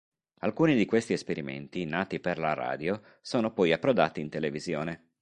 Alcuni 0.39 0.73
di 0.75 0.85
questi 0.87 1.13
esperimenti, 1.13 1.85
nati 1.85 2.19
per 2.19 2.39
la 2.39 2.55
radio, 2.55 2.99
sono 3.21 3.53
poi 3.53 3.71
approdati 3.71 4.19
in 4.19 4.29
televisione. 4.29 5.09